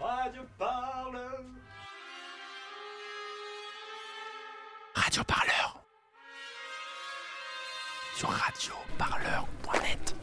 Radio 0.00 0.42
Parleur. 0.56 1.44
Radio 4.94 5.24
Parleur. 5.24 5.82
Sur 8.14 8.28
radioparleur.net. 8.28 10.14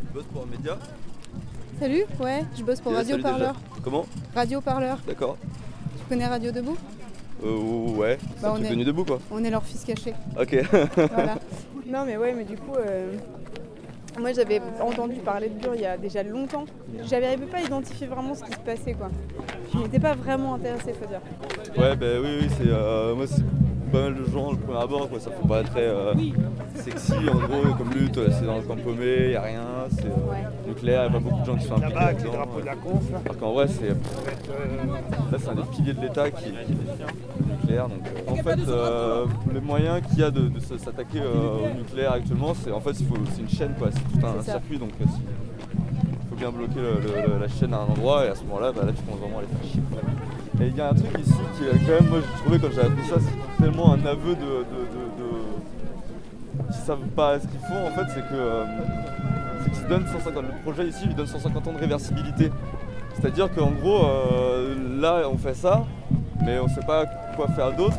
Tu 0.00 0.14
bosses 0.14 0.24
pour 0.32 0.42
un 0.42 0.46
média 0.46 0.78
Salut, 1.88 2.04
ouais, 2.20 2.44
je 2.54 2.62
bosse 2.62 2.82
pour 2.82 2.92
Radio 2.92 3.16
Parleur. 3.16 3.54
déjà. 3.54 3.80
Comment? 3.82 4.04
Radio 4.34 4.60
Parleur, 4.60 4.98
D'accord. 5.06 5.38
tu 5.98 6.04
connais 6.06 6.26
Radio 6.26 6.52
Debout? 6.52 6.76
Euh, 7.42 7.56
ouais, 7.96 8.18
Bah, 8.42 8.52
on 8.54 8.62
est- 8.62 8.68
de 8.68 8.74
nuit 8.74 8.84
debout 8.84 9.06
quoi. 9.06 9.18
On 9.30 9.42
est 9.42 9.48
leur 9.48 9.64
fils 9.64 9.84
caché. 9.84 10.12
Ok. 10.38 10.54
voilà. 10.96 11.36
Non 11.86 12.04
mais 12.04 12.18
ouais, 12.18 12.34
mais 12.36 12.44
du 12.44 12.56
coup, 12.58 12.74
euh, 12.76 13.14
moi 14.20 14.34
j'avais 14.34 14.60
entendu 14.82 15.14
parler 15.20 15.48
de 15.48 15.54
Bure 15.58 15.76
il 15.76 15.80
y 15.80 15.86
a 15.86 15.96
déjà 15.96 16.22
longtemps. 16.22 16.66
J'avais 17.06 17.34
pas 17.38 17.56
à 17.56 17.62
identifier 17.62 18.06
vraiment 18.06 18.34
ce 18.34 18.44
qui 18.44 18.52
se 18.52 18.58
passait 18.58 18.92
quoi. 18.92 19.08
Je 19.72 19.78
m'étais 19.78 19.98
pas 19.98 20.12
vraiment 20.14 20.52
intéressée, 20.56 20.92
faut 20.92 21.06
dire. 21.06 21.22
Ouais, 21.82 21.96
bah 21.96 22.06
oui, 22.22 22.40
oui, 22.42 22.48
c'est. 22.58 22.68
euh, 22.68 23.14
moi, 23.14 23.26
c'est 23.26 23.40
pas 23.88 24.02
mal 24.02 24.14
de 24.14 24.24
gens, 24.30 24.52
le 24.52 24.58
premier 24.58 24.78
abord, 24.80 25.08
quoi. 25.08 25.18
Ça 25.20 25.30
fait 25.30 25.48
pas 25.48 25.62
très 25.62 25.82
euh, 25.86 26.14
sexy 26.74 27.12
en 27.28 27.34
gros, 27.36 27.74
comme 27.76 27.90
lutte, 27.92 28.18
c'est 28.30 28.46
dans 28.46 28.56
le 28.56 28.62
camp 28.62 28.76
paumé, 28.76 29.32
y 29.32 29.36
a 29.36 29.42
rien, 29.42 29.62
c'est 29.90 30.06
euh, 30.06 30.30
Ouais. 30.30 30.44
nucléaire, 30.66 31.04
y 31.04 31.06
a 31.06 31.10
pas 31.10 31.18
beaucoup 31.18 31.40
de 31.40 31.44
gens 31.46 31.56
qui 31.56 31.66
sont 31.66 31.74
impliqués. 31.74 31.94
Là-bas, 31.94 32.06
avec 32.06 32.24
les 32.24 32.30
drapeaux 32.30 32.60
de 32.60 32.66
la 32.66 32.74
conf, 32.76 33.10
là, 33.12 33.18
Alors 33.24 33.38
qu'en 33.38 33.52
vrai, 33.52 33.66
c'est. 33.68 33.90
euh, 33.90 33.94
Là, 35.32 35.38
c'est 35.38 35.48
un 35.50 35.54
des 35.54 35.62
piliers 35.62 35.92
de 35.92 36.00
l'État 36.00 36.30
qui, 36.30 36.44
qui 36.44 36.48
est 36.50 36.52
le 36.52 37.52
nucléaire. 37.54 37.88
Donc, 37.88 38.00
euh, 38.06 38.30
en 38.32 38.36
fait, 38.36 38.68
euh, 38.68 39.26
les 39.52 39.60
moyens 39.60 40.00
qu'il 40.08 40.18
y 40.20 40.22
a 40.22 40.30
de, 40.30 40.50
s'attaquer 40.78 41.20
euh, 41.20 41.70
au 41.72 41.76
nucléaire 41.78 42.12
actuellement, 42.12 42.54
c'est 42.54 42.72
en 42.72 42.80
fait, 42.80 42.92
il 43.00 43.06
faut- 43.06 43.14
c'est 43.34 43.42
une 43.42 43.48
chaîne, 43.48 43.74
quoi. 43.78 43.88
C'est 43.92 44.00
tout 44.20 44.26
un 44.26 44.34
C'est 44.42 44.50
circuit. 44.52 44.78
Donc, 44.78 44.90
il 45.00 45.06
faut 45.06 46.36
bien 46.36 46.50
bloquer 46.50 46.76
le- 46.80 47.00
le- 47.00 47.32
le- 47.34 47.40
la 47.40 47.48
chaîne 47.48 47.74
à 47.74 47.78
un 47.78 47.86
endroit 47.92 48.24
et 48.24 48.28
à 48.28 48.34
ce 48.34 48.42
moment-là, 48.44 48.72
bah, 48.72 48.82
là, 48.86 48.92
tu 48.92 49.02
commences 49.02 49.20
vraiment 49.20 49.38
à 49.38 49.42
les 49.42 49.48
faire 49.48 49.70
chier. 49.70 49.82
quoi. 49.90 50.00
Et 50.60 50.68
il 50.68 50.76
y 50.76 50.80
a 50.80 50.88
un 50.90 50.94
truc 50.94 51.18
ici 51.20 51.32
qui 51.56 51.64
est 51.64 51.78
quand 51.86 52.00
même, 52.02 52.10
moi, 52.10 52.18
j'ai 52.20 52.42
trouvé 52.42 52.58
quand 52.58 52.74
j'ai 52.74 52.80
appris 52.80 53.06
ça, 53.08 53.16
c'est 53.20 53.36
tellement 53.58 53.92
un 53.92 54.06
aveu 54.06 54.34
de. 54.34 54.40
de, 54.40 54.84
de, 55.18 56.72
savent 56.86 56.98
pas 57.16 57.38
ce 57.38 57.46
qu'ils 57.46 57.60
font 57.60 57.86
en 57.86 57.90
fait, 57.90 58.06
c'est 58.14 58.20
que. 58.22 58.34
euh, 58.34 58.64
c'est 59.64 59.70
qu'ils 59.72 59.88
donnent 59.88 60.06
150. 60.06 60.42
Le 60.42 60.62
projet 60.62 60.88
ici 60.88 61.06
lui 61.06 61.14
donne 61.14 61.26
150 61.26 61.66
ans 61.68 61.72
de 61.72 61.78
réversibilité. 61.78 62.50
C'est-à-dire 63.14 63.52
qu'en 63.52 63.70
gros, 63.70 64.04
euh, 64.04 64.74
là, 65.00 65.22
on 65.32 65.36
fait 65.36 65.54
ça, 65.54 65.84
mais 66.44 66.58
on 66.60 66.68
sait 66.68 66.84
pas 66.86 67.04
quoi 67.36 67.48
faire 67.48 67.72
d'autre. 67.76 67.98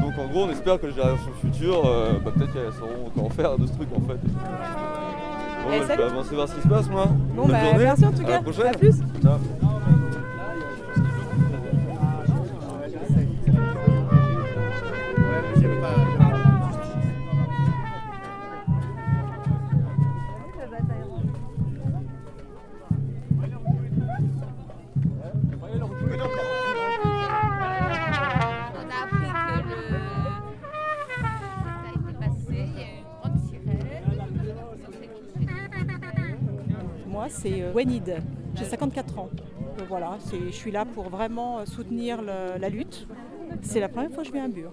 Donc 0.00 0.12
en 0.18 0.26
gros, 0.32 0.44
on 0.44 0.50
espère 0.50 0.80
que 0.80 0.86
les 0.86 0.92
générations 0.92 1.32
futures, 1.40 1.82
euh, 1.86 2.12
bah, 2.24 2.30
peut-être 2.34 2.52
qu'elles 2.52 2.72
sauront 2.72 3.10
comment 3.14 3.28
faire 3.30 3.58
de 3.58 3.66
ce 3.66 3.72
truc 3.72 3.88
en 3.94 4.00
fait. 4.08 4.18
Bon, 4.24 5.70
bah, 5.70 5.76
je 5.82 5.86
vais 5.96 6.02
avancer 6.02 6.34
voir 6.34 6.48
ce 6.48 6.54
qui 6.54 6.60
se 6.62 6.68
passe, 6.68 6.88
moi. 6.88 7.06
Bon 7.34 7.42
Bonne 7.42 7.52
bah 7.52 7.64
journée. 7.64 7.84
merci 7.84 8.04
en 8.06 8.12
tout 8.12 8.22
À 8.22 8.24
cas. 8.24 8.30
la 8.32 8.40
prochaine. 8.42 8.66
À 8.66 8.72
plus. 8.72 8.96
Ciao. 9.22 9.38
Moi, 37.24 37.30
c'est 37.30 37.62
euh, 37.62 37.72
Wenid. 37.72 38.18
J'ai 38.54 38.64
54 38.64 39.18
ans. 39.18 39.30
Voilà, 39.88 40.18
je 40.30 40.50
suis 40.50 40.70
là 40.70 40.84
pour 40.84 41.08
vraiment 41.08 41.58
euh, 41.60 41.64
soutenir 41.64 42.20
le- 42.20 42.58
la 42.60 42.68
lutte. 42.68 43.08
C'est 43.62 43.80
la 43.80 43.88
première 43.88 44.10
fois 44.10 44.22
que 44.24 44.28
je 44.28 44.32
viens 44.34 44.44
à 44.44 44.48
Bure. 44.48 44.72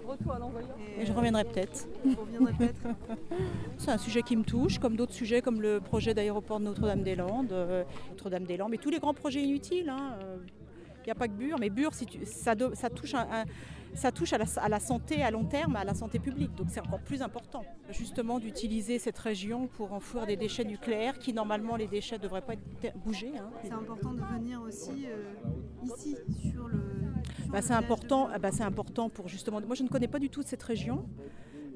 Et 1.00 1.06
je 1.06 1.12
reviendrai 1.14 1.44
peut-être. 1.44 1.88
C'est 3.78 3.90
un 3.90 3.96
sujet 3.96 4.20
qui 4.22 4.36
me 4.36 4.44
touche, 4.44 4.78
comme 4.78 4.96
d'autres 4.96 5.14
sujets, 5.14 5.40
comme 5.40 5.62
le 5.62 5.80
projet 5.80 6.12
d'aéroport 6.12 6.58
de 6.60 6.64
Notre-Dame-des-Landes, 6.64 7.52
euh, 7.52 7.84
Notre-Dame-des-Landes, 8.10 8.70
mais 8.70 8.76
tous 8.76 8.90
les 8.90 8.98
grands 8.98 9.14
projets 9.14 9.40
inutiles. 9.42 9.88
hein, 9.88 10.18
Il 11.02 11.06
n'y 11.08 11.12
a 11.12 11.14
pas 11.14 11.28
que 11.28 11.32
Bure, 11.32 11.58
mais 11.58 11.70
Bure, 11.70 11.94
si 11.94 12.06
tu- 12.06 12.24
ça, 12.24 12.54
do- 12.54 12.74
ça 12.74 12.88
touche, 12.90 13.14
un- 13.14 13.26
un- 13.30 13.44
ça 13.94 14.10
touche 14.12 14.32
à, 14.32 14.38
la, 14.38 14.44
à 14.56 14.68
la 14.68 14.80
santé 14.80 15.22
à 15.22 15.30
long 15.30 15.44
terme, 15.44 15.76
à 15.76 15.84
la 15.84 15.94
santé 15.94 16.18
publique. 16.18 16.54
Donc 16.54 16.68
c'est 16.70 16.80
encore 16.80 17.00
plus 17.00 17.22
important, 17.22 17.64
justement, 17.90 18.38
d'utiliser 18.38 18.98
cette 18.98 19.18
région 19.18 19.66
pour 19.66 19.92
enfouir 19.92 20.26
des 20.26 20.36
déchets 20.36 20.64
nucléaires 20.64 21.18
qui, 21.18 21.32
normalement, 21.32 21.76
les 21.76 21.88
déchets 21.88 22.16
ne 22.18 22.22
devraient 22.22 22.40
pas 22.42 22.54
être 22.82 22.98
bougés. 22.98 23.32
hein. 23.36 23.50
C'est 23.62 23.72
important 23.72 24.12
de 24.14 24.20
venir 24.22 24.62
aussi 24.62 25.06
euh, 25.06 25.32
ici 25.84 26.16
sur 26.50 26.68
le. 26.68 26.80
sur 27.42 27.52
Bah, 27.52 27.60
c'est 27.62 27.74
important, 27.74 28.28
ah 28.32 28.38
bah, 28.38 28.50
c'est 28.52 28.62
important 28.64 29.08
pour 29.10 29.28
justement. 29.28 29.60
Moi, 29.60 29.74
je 29.74 29.82
ne 29.82 29.88
connais 29.88 30.08
pas 30.08 30.18
du 30.18 30.30
tout 30.30 30.42
cette 30.42 30.62
région. 30.62 31.04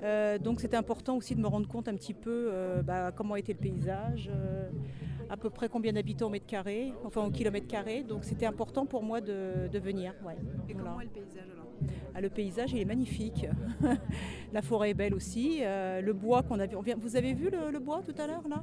Euh, 0.02 0.38
donc 0.38 0.60
c'était 0.60 0.76
important 0.76 1.16
aussi 1.16 1.34
de 1.34 1.40
me 1.40 1.46
rendre 1.48 1.66
compte 1.68 1.88
un 1.88 1.94
petit 1.94 2.14
peu 2.14 2.48
euh, 2.52 2.82
bah, 2.82 3.12
comment 3.12 3.36
était 3.36 3.52
le 3.54 3.58
paysage, 3.58 4.30
euh, 4.32 4.68
à 5.30 5.36
peu 5.36 5.48
près 5.50 5.68
combien 5.68 5.92
d'habitants 5.92 6.26
au 6.26 6.30
mètre 6.30 6.46
carré, 6.46 6.92
enfin 7.04 7.24
au 7.24 7.30
kilomètre 7.30 7.66
carré. 7.66 8.02
Donc 8.02 8.24
c'était 8.24 8.46
important 8.46 8.86
pour 8.86 9.02
moi 9.02 9.20
de, 9.20 9.68
de 9.72 9.78
venir. 9.78 10.14
ouais. 10.24 10.36
Et 10.68 10.74
Voilà. 10.74 10.90
comment 10.90 11.00
est 11.00 11.04
le 11.04 11.10
paysage 11.10 11.48
alors? 11.52 11.66
Ah, 12.14 12.20
le 12.20 12.30
paysage 12.30 12.72
il 12.72 12.78
est 12.80 12.84
magnifique. 12.84 13.46
La 14.52 14.62
forêt 14.62 14.90
est 14.90 14.94
belle 14.94 15.14
aussi. 15.14 15.60
Le 15.62 16.12
bois 16.12 16.42
qu'on 16.42 16.58
avait. 16.60 16.74
Vous 16.98 17.16
avez 17.16 17.34
vu 17.34 17.50
le, 17.50 17.70
le 17.70 17.78
bois 17.78 18.00
tout 18.02 18.14
à 18.20 18.26
l'heure 18.26 18.46
là? 18.48 18.62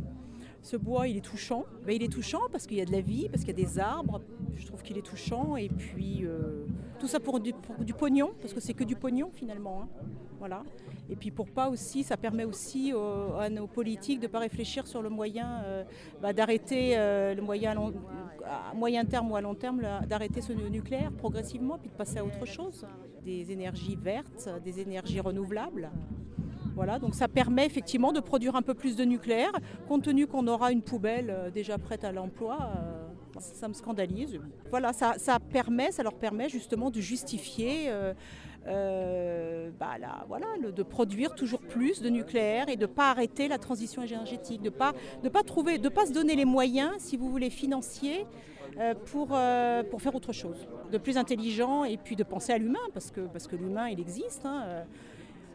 Ce 0.64 0.78
bois 0.78 1.08
il 1.08 1.18
est 1.18 1.22
touchant. 1.22 1.66
Ben, 1.86 1.94
il 1.96 2.02
est 2.04 2.12
touchant 2.12 2.40
parce 2.52 2.66
qu'il 2.66 2.78
y 2.78 2.82
a 2.82 2.86
de 2.86 2.92
la 2.92 3.02
vie, 3.02 3.28
parce 3.30 3.44
qu'il 3.44 3.58
y 3.58 3.62
a 3.62 3.66
des 3.66 3.78
arbres. 3.80 4.22
Je 4.56 4.66
trouve 4.66 4.82
qu'il 4.82 4.98
est 4.98 5.02
touchant. 5.06 5.56
Et 5.58 5.68
puis 5.70 6.22
euh, 6.24 6.66
tout 7.00 7.08
ça 7.08 7.20
pour 7.20 7.40
du, 7.40 7.54
pognon, 7.94 8.32
parce 8.42 8.54
que 8.54 8.60
c'est 8.62 8.74
que 8.74 8.84
du 8.86 8.96
pognon 8.96 9.30
finalement. 9.34 9.84
hein. 9.84 9.88
Voilà. 10.40 10.64
Et 11.10 11.16
puis 11.16 11.32
pour 11.32 11.48
pas 11.50 11.70
aussi, 11.70 12.04
ça 12.04 12.18
permet 12.18 12.44
aussi 12.46 12.94
aux- 12.94 13.34
à 13.38 13.50
nos 13.50 13.68
politiques 13.68 14.20
de 14.20 14.26
ne 14.28 14.32
pas 14.32 14.40
réfléchir 14.40 14.88
sur 14.88 15.02
le 15.02 15.10
moyen 15.10 15.62
euh, 15.64 15.84
bah, 16.22 16.34
d'arrêter 16.34 16.98
euh, 16.98 17.34
le 17.36 17.42
moyen 17.42 17.76
à, 18.46 18.74
moyen 18.74 19.06
terme 19.06 19.32
ou 19.32 19.36
à 19.36 19.42
long 19.42 19.56
terme 19.56 19.82
d'arrêter 20.08 20.42
ce 20.42 20.52
nucléaire 20.54 21.12
progressivement, 21.12 21.78
puis 21.78 21.90
de 21.90 21.96
passer 21.96 22.18
à 22.20 22.26
autre 22.26 22.46
chose, 22.46 22.86
des 23.24 23.52
énergies 23.52 23.96
vertes, 23.96 24.50
des 24.64 24.80
énergies 24.82 25.20
renouvelables. 25.22 25.90
Voilà, 26.76 26.98
donc 27.00 27.14
ça 27.16 27.28
permet 27.28 27.66
effectivement 27.66 28.12
de 28.12 28.20
produire 28.20 28.56
un 28.56 28.62
peu 28.64 28.74
plus 28.74 28.96
de 28.96 29.04
nucléaire, 29.06 29.52
compte 29.88 30.04
tenu 30.04 30.26
qu'on 30.28 30.48
aura 30.48 30.72
une 30.72 30.82
poubelle 30.82 31.30
euh, 31.30 31.50
déjà 31.52 31.78
prête 31.78 32.04
à 32.04 32.12
l'emploi. 32.12 32.58
euh, 32.78 33.08
ça 33.40 33.68
me 33.68 33.74
scandalise. 33.74 34.40
Voilà, 34.70 34.94
ça, 34.94 35.14
ça 35.18 35.40
permet, 35.40 35.92
ça 35.92 36.04
leur 36.04 36.14
permet 36.14 36.50
justement 36.50 36.90
de 36.92 37.00
justifier 37.02 37.90
euh, 38.68 39.70
bah, 39.80 39.98
voilà, 40.28 40.46
le- 40.62 40.72
de 40.72 40.84
produire 40.84 41.34
toujours 41.36 41.62
plus 41.62 42.02
de 42.02 42.10
nucléaire 42.10 42.70
et 42.70 42.76
de 42.76 42.82
ne 42.82 42.86
pas 42.88 43.10
arrêter 43.12 43.48
la 43.48 43.58
transition 43.58 44.02
énergétique, 44.04 44.62
de 44.62 44.66
ne 44.66 44.70
pas, 44.70 44.94
de 45.24 45.30
pas, 45.30 45.44
trouver, 45.44 45.78
de 45.80 45.90
pas 45.90 46.06
se 46.06 46.12
donner 46.14 46.36
les 46.36 46.46
moyens, 46.46 46.92
si 47.00 47.18
vous 47.18 47.30
voulez, 47.30 47.50
financiers 47.50 48.26
pour, 49.06 49.28
pour 49.90 50.02
faire 50.02 50.16
autre 50.16 50.32
chose, 50.32 50.68
de 50.92 50.98
plus 50.98 51.18
intelligent 51.18 51.84
et 51.84 51.98
puis 51.98 52.16
de 52.16 52.24
penser 52.24 52.54
à 52.54 52.58
l'humain, 52.58 52.80
parce 52.94 53.12
que, 53.12 53.22
parce 53.22 53.48
que 53.48 53.56
l'humain, 53.56 53.90
il 53.90 54.00
existe. 54.00 54.46
hein, 54.46 54.64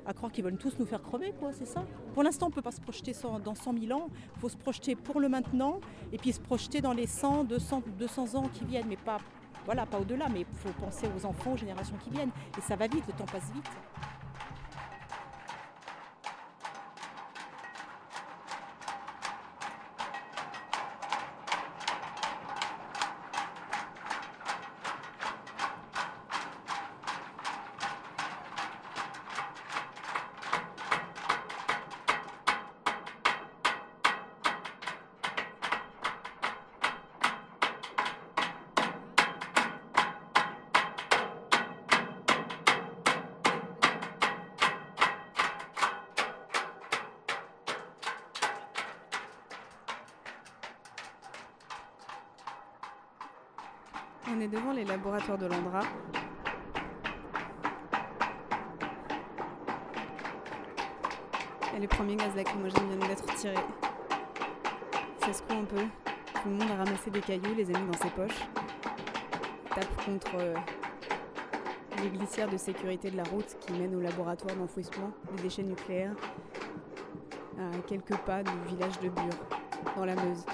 à 0.08 0.14
croire 0.14 0.32
qu'ils 0.32 0.42
veulent 0.42 0.56
tous 0.56 0.78
nous 0.78 0.86
faire 0.86 1.02
crever, 1.02 1.34
quoi, 1.38 1.52
c'est 1.52 1.66
ça. 1.66 1.84
Pour 2.14 2.22
l'instant, 2.22 2.46
on 2.46 2.48
ne 2.48 2.54
peut 2.54 2.62
pas 2.62 2.72
se 2.72 2.80
projeter 2.80 3.12
dans 3.44 3.54
100 3.54 3.74
000 3.78 3.92
ans. 4.00 4.08
Il 4.36 4.40
faut 4.40 4.48
se 4.48 4.56
projeter 4.56 4.96
pour 4.96 5.20
le 5.20 5.28
maintenant 5.28 5.80
et 6.12 6.16
puis 6.16 6.32
se 6.32 6.40
projeter 6.40 6.80
dans 6.80 6.94
les 6.94 7.06
100, 7.06 7.44
200, 7.44 7.82
200 7.98 8.34
ans 8.34 8.48
qui 8.48 8.64
viennent, 8.64 8.86
mais 8.88 8.96
pas, 8.96 9.18
voilà, 9.66 9.84
pas 9.84 9.98
au-delà. 9.98 10.28
Mais 10.30 10.40
il 10.40 10.46
faut 10.46 10.72
penser 10.80 11.06
aux 11.14 11.26
enfants, 11.26 11.52
aux 11.52 11.56
générations 11.58 11.96
qui 12.02 12.08
viennent. 12.08 12.30
Et 12.56 12.62
ça 12.62 12.74
va 12.74 12.86
vite, 12.86 13.04
le 13.06 13.12
temps 13.12 13.26
passe 13.26 13.52
vite. 13.52 13.70
On 54.38 54.40
est 54.40 54.46
devant 54.46 54.70
les 54.70 54.84
laboratoires 54.84 55.36
de 55.36 55.46
l'Andra. 55.46 55.80
Et 61.74 61.80
les 61.80 61.88
premiers 61.88 62.14
gaz 62.14 62.36
lacrymogènes 62.36 62.86
viennent 62.86 63.08
d'être 63.08 63.34
tirés. 63.34 63.54
Ça 65.18 65.32
secoue 65.32 65.54
un 65.54 65.64
peu. 65.64 65.80
Tout 66.40 66.50
le 66.50 66.52
monde 66.52 66.70
a 66.70 66.84
ramassé 66.84 67.10
des 67.10 67.20
cailloux, 67.20 67.52
les 67.56 67.68
a 67.74 67.80
mis 67.80 67.90
dans 67.90 67.98
ses 67.98 68.10
poches. 68.10 68.46
Tape 69.74 70.04
contre 70.04 70.36
euh, 70.36 70.54
les 72.00 72.10
glissières 72.10 72.48
de 72.48 72.58
sécurité 72.58 73.10
de 73.10 73.16
la 73.16 73.24
route 73.24 73.56
qui 73.58 73.72
mènent 73.72 73.96
au 73.96 74.00
laboratoire 74.00 74.54
d'enfouissement 74.54 75.10
des 75.32 75.42
déchets 75.42 75.64
nucléaires 75.64 76.14
à 77.58 77.76
quelques 77.88 78.16
pas 78.18 78.44
du 78.44 78.52
village 78.68 79.00
de 79.00 79.08
Bure, 79.08 79.96
dans 79.96 80.04
la 80.04 80.14
Meuse. 80.14 80.44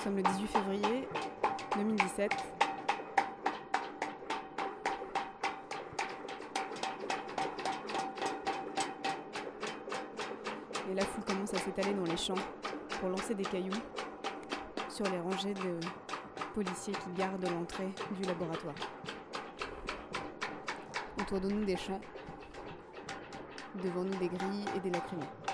Nous 0.00 0.04
sommes 0.04 0.16
le 0.16 0.22
18 0.22 0.46
février 0.46 1.08
2017. 1.76 2.32
Et 10.90 10.94
la 10.94 11.04
foule 11.04 11.24
commence 11.24 11.52
à 11.52 11.58
s'étaler 11.58 11.92
dans 11.92 12.04
les 12.04 12.16
champs 12.16 12.32
pour 12.98 13.10
lancer 13.10 13.34
des 13.34 13.44
cailloux 13.44 13.76
sur 14.88 15.04
les 15.04 15.20
rangées 15.20 15.52
de 15.52 15.78
policiers 16.54 16.94
qui 16.94 17.10
gardent 17.18 17.50
l'entrée 17.50 17.92
du 18.18 18.22
laboratoire. 18.22 18.74
Autour 21.20 21.42
de 21.42 21.50
nous 21.50 21.66
des 21.66 21.76
champs, 21.76 22.00
devant 23.84 24.04
nous 24.04 24.16
des 24.16 24.28
grilles 24.28 24.64
et 24.74 24.80
des 24.80 24.88
lacrymos. 24.88 25.49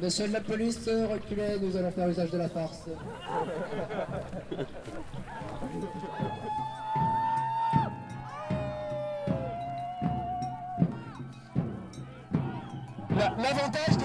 Monsieur 0.00 0.28
de 0.28 0.32
la 0.32 0.40
police, 0.40 0.88
reculez, 0.88 1.58
nous 1.60 1.76
allons 1.76 1.90
faire 1.90 2.08
usage 2.08 2.30
de 2.30 2.38
la 2.38 2.48
farce. 2.48 2.84
La- 13.10 13.30
L'avantage 13.42 13.96
de 13.96 14.04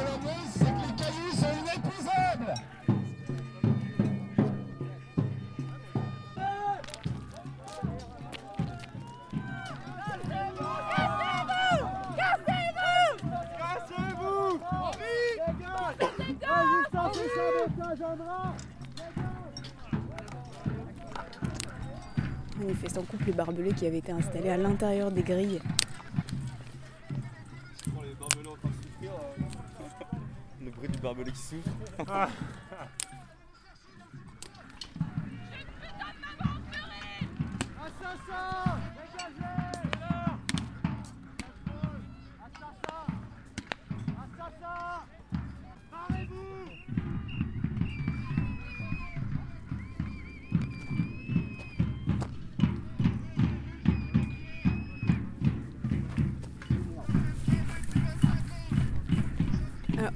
Manifestant 22.57 23.03
couple 23.03 23.31
barbelés 23.33 23.73
qui 23.73 23.87
avait 23.87 23.97
été 23.97 24.11
installé 24.11 24.49
à 24.49 24.57
l'intérieur 24.57 25.11
des 25.11 25.23
grilles. 25.23 25.59
les 27.85 28.13
barbelés 28.15 28.47
en 28.47 28.55
train 28.55 28.69
de 28.69 28.75
souffrir. 28.75 29.11
Le 30.63 30.71
bruit 30.71 30.89
du 30.89 30.99
barbelé 30.99 31.31
qui 31.31 31.41
souffre. 31.41 31.69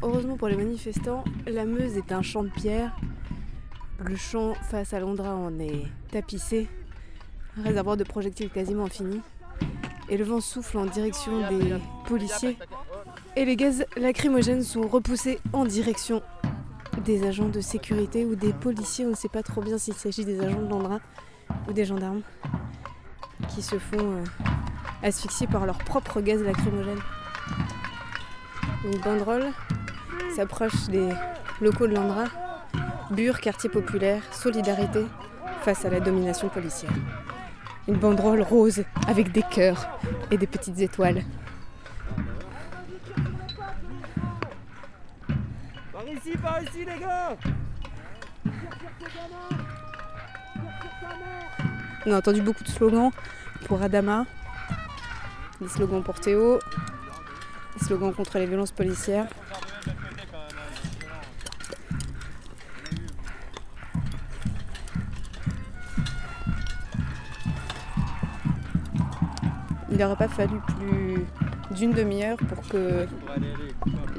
heureusement 0.02 0.38
pour 0.38 0.48
les 0.48 0.56
manifestants, 0.56 1.24
la 1.46 1.66
Meuse 1.66 1.98
est 1.98 2.12
un 2.12 2.22
champ 2.22 2.44
de 2.44 2.50
pierre. 2.50 2.96
Le 4.00 4.16
champ 4.16 4.54
face 4.70 4.94
à 4.94 5.00
Londra 5.00 5.36
en 5.36 5.60
est 5.60 5.84
tapissé. 6.12 6.68
Un 7.58 7.64
réservoir 7.64 7.98
de 7.98 8.04
projectiles 8.04 8.50
quasiment 8.50 8.88
fini. 8.88 9.22
Et 10.10 10.18
le 10.18 10.24
vent 10.24 10.40
souffle 10.40 10.78
en 10.78 10.86
direction 10.86 11.50
des 11.50 11.76
policiers. 12.06 12.58
Et 13.36 13.46
les 13.46 13.56
gaz 13.56 13.86
lacrymogènes 13.98 14.64
sont 14.64 14.88
repoussés 14.88 15.40
en 15.54 15.66
direction 15.66 16.22
des 17.04 17.26
agents 17.26 17.50
de 17.50 17.62
sécurité 17.62 18.26
ou 18.26 18.36
des 18.36 18.54
policiers. 18.54 19.06
On 19.06 19.12
ne 19.12 19.16
sait 19.16 19.30
pas 19.30 19.44
trop 19.44 19.62
bien 19.62 19.78
s'il 19.78 19.96
s'agit 19.96 20.26
des 20.26 20.40
agents 20.40 20.62
de 20.62 20.70
Londra 20.70 21.00
ou 21.68 21.74
des 21.74 21.86
gendarmes 21.86 22.22
qui 23.50 23.62
se 23.62 23.78
font 23.78 23.98
euh, 24.00 24.24
asphyxier 25.04 25.48
par 25.48 25.66
leur 25.66 25.78
propre 25.78 26.22
gaz 26.22 26.42
lacrymogène. 26.42 27.00
Une 28.86 29.00
banderole 29.00 29.52
s'approche 30.36 30.88
des 30.90 31.10
locaux 31.62 31.88
de 31.88 31.94
l'Andra. 31.96 32.26
Bure, 33.12 33.40
quartier 33.40 33.70
populaire, 33.70 34.22
solidarité 34.34 35.06
face 35.62 35.86
à 35.86 35.90
la 35.90 36.00
domination 36.00 36.50
policière. 36.50 36.92
Une 37.88 37.96
banderole 37.96 38.42
rose 38.42 38.84
avec 39.08 39.32
des 39.32 39.44
cœurs 39.44 40.00
et 40.30 40.38
des 40.38 40.48
petites 40.48 40.80
étoiles. 40.80 41.24
Par 45.94 46.08
ici, 46.08 46.38
par 46.42 46.62
ici, 46.62 46.80
les 46.80 47.00
gars 47.00 47.38
On 52.06 52.12
a 52.14 52.18
entendu 52.18 52.42
beaucoup 52.42 52.64
de 52.64 52.70
slogans 52.70 53.12
pour 53.66 53.82
Adama, 53.82 54.26
des 55.60 55.68
slogans 55.68 56.02
pour 56.02 56.20
Théo, 56.20 56.60
des 57.78 57.86
slogans 57.86 58.14
contre 58.14 58.38
les 58.38 58.46
violences 58.46 58.72
policières. 58.72 59.28
Il 69.98 70.02
n'aurait 70.04 70.16
pas 70.16 70.28
fallu 70.28 70.60
plus 70.78 71.26
d'une 71.76 71.92
demi-heure 71.92 72.38
pour 72.38 72.68
que 72.70 73.08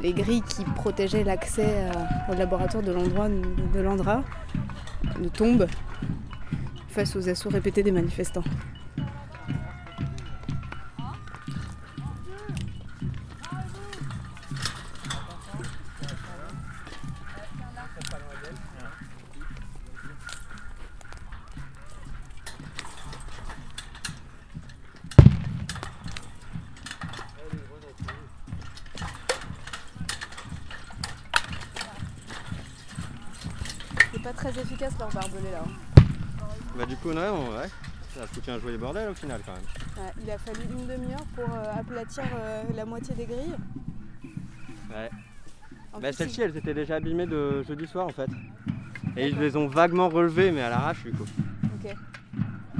les 0.03 0.13
grilles 0.13 0.43
qui 0.43 0.65
protégeaient 0.65 1.23
l'accès 1.23 1.89
à- 1.89 2.33
au 2.33 2.35
laboratoire 2.35 2.83
de 2.83 2.91
l'endroit 2.91 3.29
de 3.29 3.81
l'Andra 3.81 4.25
ne 5.21 5.29
tombent 5.29 5.69
face 6.89 7.15
aux 7.15 7.29
assauts 7.29 7.51
répétés 7.51 7.85
des 7.85 7.93
manifestants. 7.93 8.43
Très 34.33 34.51
efficace 34.51 34.93
leur 34.99 35.09
barbelé 35.11 35.51
là. 35.53 35.63
Bah 36.77 36.87
du 36.87 36.97
coup, 36.97 37.09
ouais, 37.09 37.17
on- 37.17 37.57
ouais. 37.59 37.69
Ça 38.15 38.23
a 38.23 38.27
foutu 38.27 38.51
un 38.51 38.59
joli 38.59 38.79
bordel 38.79 39.09
au 39.11 39.15
final 39.15 39.41
quand 39.45 39.53
même. 39.53 40.05
Ouais, 40.05 40.13
il 40.23 40.31
a 40.31 40.39
fallu 40.39 40.61
une 40.71 40.87
demi-heure 40.87 41.25
pour 41.35 41.55
euh, 41.55 41.81
aplatir 41.81 42.25
euh, 42.41 42.63
la 42.75 42.85
moitié 42.85 43.15
des 43.15 43.27
grilles. 43.27 43.57
Ouais. 44.91 45.11
Bah 46.01 46.13
celles-ci, 46.13 46.41
elles 46.43 46.57
étaient 46.57 46.75
déjà 46.75 46.97
abîmées 46.97 47.27
de 47.27 47.63
jeudi 47.63 47.87
soir 47.87 48.07
en 48.07 48.11
fait. 48.11 48.31
Et 49.17 49.29
ils 49.29 49.39
les 49.39 49.57
ont 49.57 49.67
vaguement 49.69 50.09
relevées, 50.09 50.51
mais 50.53 50.63
à 50.63 50.71
l'arrache 50.71 51.03
du 51.05 51.13
coup. 51.13 51.25
Ok. 51.85 51.95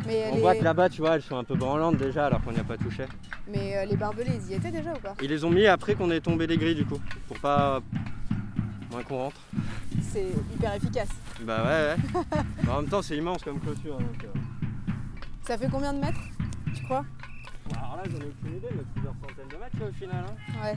Mais, 0.07 0.29
On 0.31 0.37
les... 0.37 0.41
voit 0.41 0.55
que 0.55 0.65
là-bas, 0.65 0.89
tu 0.89 1.01
vois, 1.03 1.17
elles 1.17 1.23
sont 1.23 1.37
un 1.37 1.45
peu 1.45 1.57
branlantes 1.57 1.97
déjà 1.97 2.27
alors 2.27 2.41
qu'on 2.43 2.53
n'y 2.53 2.61
a 2.61 2.65
pas 2.65 2.77
touché. 2.79 3.05
Mais 3.49 3.77
euh, 3.77 3.85
les 3.85 3.97
barbelés, 3.97 4.39
ils 4.47 4.53
y 4.53 4.55
étaient 4.55 4.71
déjà 4.71 4.93
ou 4.93 4.99
pas? 5.01 5.15
Ils 5.21 5.29
les 5.29 5.45
ont 5.45 5.51
mis 5.51 5.67
après 5.67 5.95
qu'on 5.95 6.11
ait 6.11 6.21
tombé 6.21 6.47
les 6.47 6.57
grilles 6.57 6.77
du 6.77 6.87
coup, 6.87 7.01
pour 7.27 7.39
pas 7.41 7.81
moins 8.91 9.03
qu'on 9.03 9.19
rentre. 9.19 9.41
C'est 10.03 10.29
hyper 10.55 10.75
efficace. 10.75 11.09
Bah 11.43 11.63
ouais, 11.65 11.95
ouais. 11.95 12.23
Bah, 12.65 12.77
en 12.79 12.83
même 12.83 12.91
temps, 12.91 13.03
c'est 13.03 13.17
immense 13.17 13.43
comme 13.43 13.61
clôture. 13.61 13.97
Donc, 13.99 14.25
euh. 14.25 14.29
Ça 15.47 15.57
fait 15.59 15.69
combien 15.71 15.93
de 15.93 15.99
mètres, 16.01 16.21
tu 16.75 16.85
crois? 16.85 17.05
Bah, 17.71 17.77
Alors 17.79 17.97
là, 17.97 18.03
j'en 18.07 18.19
ai 18.19 18.29
aucune 18.29 18.57
idée, 18.57 18.69
mais 18.75 18.83
plusieurs 18.95 19.15
centaines 19.21 19.49
de 19.49 19.57
mètres 19.57 19.77
là, 19.81 19.87
au 19.89 19.93
final. 19.93 20.25
hein. 20.29 20.63
Ouais. 20.65 20.77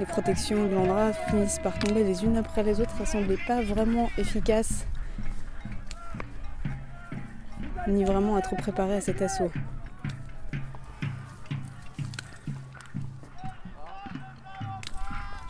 Les 0.00 0.06
protections 0.06 0.66
de 0.66 0.74
l'Andra 0.74 1.12
finissent 1.12 1.58
par 1.58 1.78
tomber 1.78 2.02
les 2.02 2.24
unes 2.24 2.38
après 2.38 2.62
les 2.62 2.80
autres. 2.80 2.94
Elles 2.98 3.06
semblaient 3.06 3.36
pas 3.46 3.60
vraiment 3.60 4.08
efficaces, 4.16 4.86
ni 7.86 8.02
vraiment 8.04 8.38
être 8.38 8.56
préparées 8.56 8.96
à 8.96 9.02
cet 9.02 9.20
assaut. 9.20 9.52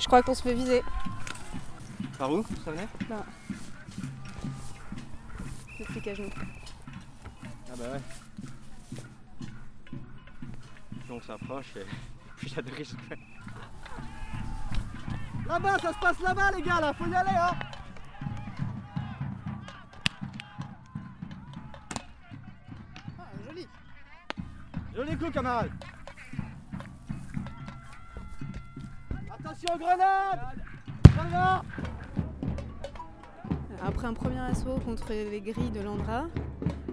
Je 0.00 0.06
crois 0.06 0.20
qu'on 0.24 0.34
se 0.34 0.42
fait 0.42 0.54
viser. 0.54 0.82
Par 2.18 2.32
où? 2.32 2.44
Ça 2.64 2.72
venait? 2.72 2.88
Là. 3.08 3.24
Le 5.78 5.84
flic 5.84 6.08
à 6.08 6.14
genoux. 6.14 6.28
Ah 7.44 7.76
bah 7.78 7.84
ouais. 7.92 9.00
Plus 11.04 11.12
on 11.12 11.20
s'approche 11.20 11.76
et 11.76 11.86
plus 12.36 12.48
il 12.48 12.56
y 12.56 12.58
a 12.58 12.62
de 12.62 12.70
risques. 12.72 12.98
Là-bas, 15.50 15.78
ça 15.82 15.92
se 15.92 15.98
passe 15.98 16.20
là-bas, 16.20 16.52
les 16.56 16.62
gars, 16.62 16.80
là, 16.80 16.92
faut 16.92 17.06
y 17.06 17.12
aller, 17.12 17.28
hein. 17.36 17.50
Joli. 23.48 23.66
Joli 24.94 25.18
coup, 25.18 25.30
camarade. 25.32 25.72
Attention, 29.28 29.76
grenade. 29.76 30.40
Grenade 31.16 31.62
Après 33.84 34.06
un 34.06 34.14
premier 34.14 34.38
assaut 34.38 34.78
contre 34.84 35.08
les 35.08 35.40
grilles 35.40 35.72
de 35.72 35.80
l'Andra, 35.80 36.26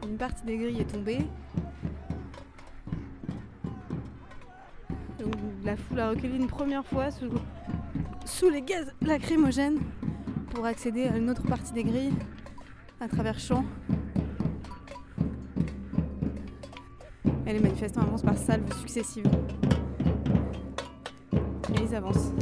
une 0.03 0.17
partie 0.17 0.43
des 0.45 0.57
grilles 0.57 0.81
est 0.81 0.91
tombée. 0.91 1.29
La 5.63 5.77
foule 5.77 5.99
a 5.99 6.09
reculé 6.09 6.37
une 6.37 6.47
première 6.47 6.85
fois 6.85 7.11
sous, 7.11 7.29
sous 8.27 8.49
les 8.49 8.61
gaz 8.61 8.91
lacrymogènes 9.01 9.79
pour 10.49 10.65
accéder 10.65 11.05
à 11.05 11.15
une 11.15 11.29
autre 11.29 11.43
partie 11.43 11.71
des 11.71 11.83
grilles 11.83 12.13
à 12.99 13.07
travers 13.07 13.39
champs. 13.39 13.63
Et 17.45 17.53
les 17.53 17.59
manifestants 17.59 18.01
avancent 18.01 18.23
par 18.23 18.37
salves 18.37 18.71
successives. 18.79 19.25
Et 21.33 21.81
ils 21.81 21.95
avancent. 21.95 22.33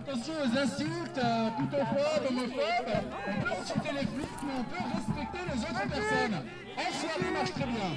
Attention 0.00 0.34
aux 0.34 0.58
insultes, 0.58 1.18
euh, 1.18 1.50
putophobes, 1.58 2.26
homophobes. 2.30 2.96
On 3.28 3.40
peut 3.42 3.52
insulter 3.60 3.92
les 3.92 4.06
flics, 4.06 4.42
mais 4.44 4.52
on 4.58 4.64
peut 4.64 4.84
respecter 4.94 5.42
les 5.52 5.60
autres 5.62 5.88
personnes. 5.88 6.38
En 6.76 6.92
soirée 6.92 7.30
marche 7.32 7.52
très 7.52 7.66
bien. 7.66 7.90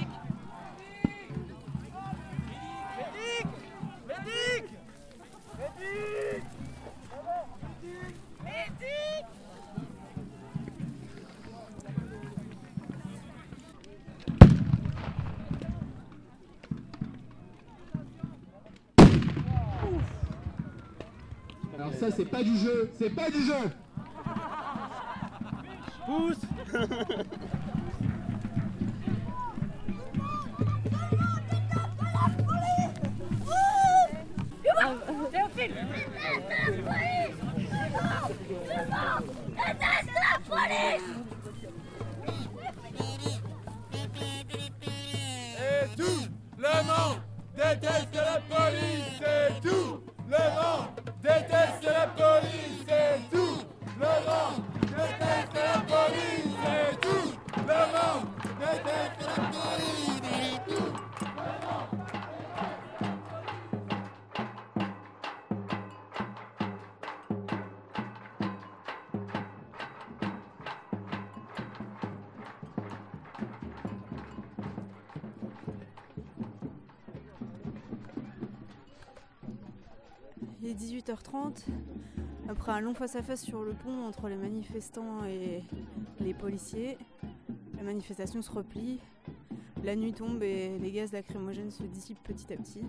Médic 2.97 3.45
Médic 4.07 4.65
Médic 8.43 9.25
Alors 21.85 21.99
ça, 21.99 22.09
c'est 22.09 22.25
pas 22.25 22.41
du 22.41 22.57
jeu, 22.57 22.89
c'est 22.97 23.11
pas 23.11 23.29
du 23.29 23.43
jeu. 23.45 23.53
Pousse 26.07 26.39
Il 80.65 80.71
est 80.71 80.73
18h30. 80.73 81.63
Après 82.49 82.71
un 82.71 82.79
long 82.79 82.95
face-à-face 82.95 83.43
sur 83.43 83.61
le 83.61 83.73
pont 83.73 84.07
entre 84.07 84.29
les 84.29 84.35
manifestants 84.35 85.23
et 85.23 85.61
les 86.19 86.33
policiers, 86.33 86.97
la 87.77 87.83
manifestation 87.83 88.41
se 88.41 88.49
replie. 88.49 88.99
La 89.83 89.95
nuit 89.95 90.13
tombe 90.13 90.41
et 90.41 90.79
les 90.79 90.91
gaz 90.91 91.11
lacrymogènes 91.11 91.69
se 91.69 91.83
dissipent 91.83 92.23
petit 92.23 92.51
à 92.51 92.57
petit. 92.57 92.81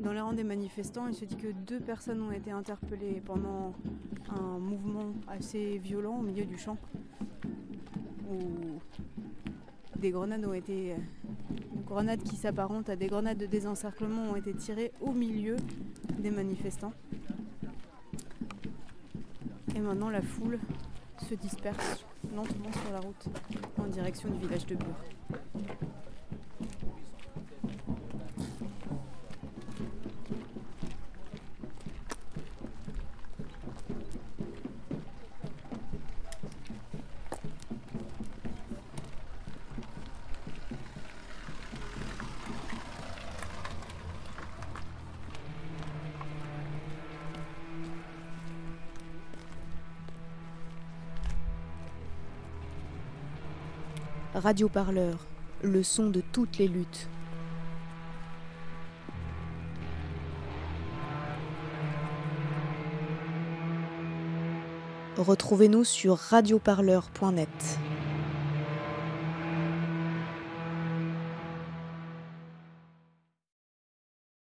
Dans 0.00 0.12
les 0.12 0.20
rangs 0.20 0.32
des 0.32 0.42
manifestants, 0.42 1.06
il 1.06 1.14
se 1.14 1.24
dit 1.24 1.36
que 1.36 1.52
deux 1.52 1.78
personnes 1.78 2.22
ont 2.22 2.32
été 2.32 2.50
interpellées 2.50 3.22
pendant 3.24 3.72
un 4.30 4.58
mouvement 4.58 5.12
assez 5.28 5.78
violent 5.78 6.18
au 6.18 6.22
milieu 6.22 6.44
du 6.44 6.58
champ 6.58 6.76
où 8.28 8.80
des 9.96 10.10
grenades 10.10 10.44
ont 10.44 10.54
été 10.54 10.96
grenades 11.90 12.22
qui 12.22 12.36
s'apparentent 12.36 12.88
à 12.88 12.94
des 12.94 13.08
grenades 13.08 13.38
de 13.38 13.46
désencerclement 13.46 14.30
ont 14.30 14.36
été 14.36 14.54
tirées 14.54 14.92
au 15.00 15.10
milieu 15.10 15.56
des 16.20 16.30
manifestants. 16.30 16.92
Et 19.74 19.80
maintenant 19.80 20.08
la 20.08 20.22
foule 20.22 20.60
se 21.28 21.34
disperse 21.34 22.04
lentement 22.32 22.72
sur 22.72 22.92
la 22.92 23.00
route 23.00 23.26
en 23.76 23.86
direction 23.88 24.30
du 24.30 24.38
village 24.38 24.66
de 24.66 24.76
Bure. 24.76 25.49
Radio 54.42 54.70
Parleur, 54.70 55.18
le 55.62 55.82
son 55.82 56.08
de 56.08 56.22
toutes 56.32 56.56
les 56.56 56.66
luttes. 56.66 57.08
Retrouvez-nous 65.18 65.84
sur 65.84 66.16
radioparleur.net. 66.16 67.48